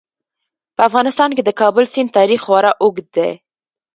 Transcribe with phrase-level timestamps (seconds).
[0.75, 3.29] په افغانستان کې د کابل سیند تاریخ خورا اوږد دی.